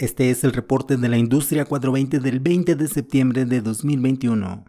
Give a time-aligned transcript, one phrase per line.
[0.00, 4.64] Este es el reporte de la industria 420 del 20 de septiembre de 2021.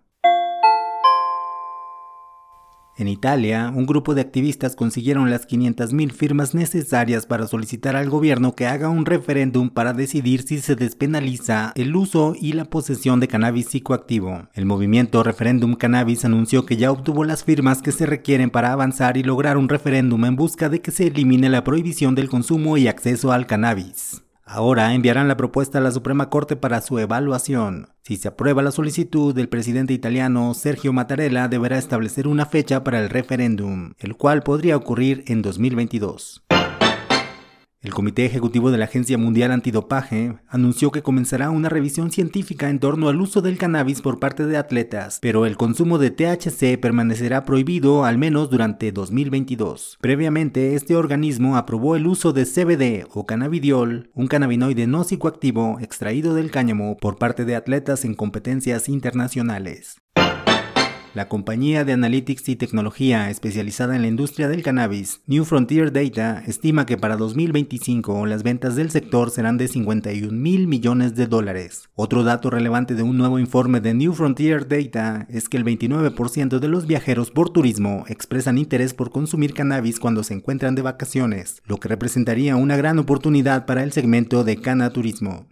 [2.98, 8.56] En Italia, un grupo de activistas consiguieron las 500.000 firmas necesarias para solicitar al gobierno
[8.56, 13.28] que haga un referéndum para decidir si se despenaliza el uso y la posesión de
[13.28, 14.50] cannabis psicoactivo.
[14.56, 19.16] El movimiento Referéndum Cannabis anunció que ya obtuvo las firmas que se requieren para avanzar
[19.16, 22.88] y lograr un referéndum en busca de que se elimine la prohibición del consumo y
[22.88, 24.24] acceso al cannabis.
[24.52, 27.90] Ahora enviarán la propuesta a la Suprema Corte para su evaluación.
[28.02, 33.00] Si se aprueba la solicitud, el presidente italiano Sergio Mattarella deberá establecer una fecha para
[33.00, 36.49] el referéndum, el cual podría ocurrir en 2022.
[37.82, 42.80] El Comité Ejecutivo de la Agencia Mundial Antidopaje anunció que comenzará una revisión científica en
[42.80, 47.46] torno al uso del cannabis por parte de atletas, pero el consumo de THC permanecerá
[47.46, 49.98] prohibido al menos durante 2022.
[50.02, 56.36] Previamente, este organismo aprobó el uso de CBD o cannabidiol, un cannabinoide no psicoactivo extraído
[56.36, 59.96] del cáñamo por parte de atletas en competencias internacionales.
[61.16, 66.44] La compañía de analytics y tecnología especializada en la industria del cannabis, New Frontier Data,
[66.46, 71.90] estima que para 2025 las ventas del sector serán de 51 mil millones de dólares.
[71.96, 76.60] Otro dato relevante de un nuevo informe de New Frontier Data es que el 29%
[76.60, 81.64] de los viajeros por turismo expresan interés por consumir cannabis cuando se encuentran de vacaciones,
[81.66, 84.58] lo que representaría una gran oportunidad para el segmento de
[84.94, 85.48] turismo.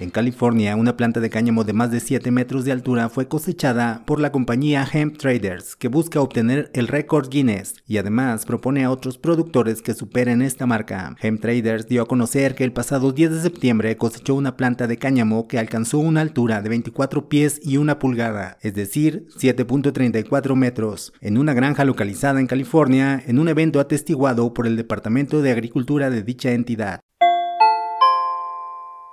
[0.00, 4.04] En California, una planta de cáñamo de más de 7 metros de altura fue cosechada
[4.06, 8.92] por la compañía Hemp Traders, que busca obtener el récord Guinness y además propone a
[8.92, 11.16] otros productores que superen esta marca.
[11.20, 14.98] Hemp Traders dio a conocer que el pasado 10 de septiembre cosechó una planta de
[14.98, 21.12] cáñamo que alcanzó una altura de 24 pies y una pulgada, es decir, 7.34 metros,
[21.20, 26.08] en una granja localizada en California, en un evento atestiguado por el Departamento de Agricultura
[26.08, 27.00] de dicha entidad.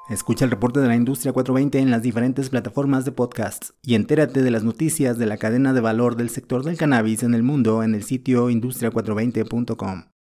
[0.07, 4.43] Escucha el reporte de la industria 420 en las diferentes plataformas de podcasts y entérate
[4.43, 7.81] de las noticias de la cadena de valor del sector del cannabis en el mundo
[7.81, 10.14] en el sitio industria420.com.